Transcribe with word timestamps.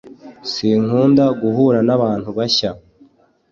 Sinkunda 0.53 1.25
guhura 1.41 1.79
nabantu 1.87 2.29
bashya 2.37 2.71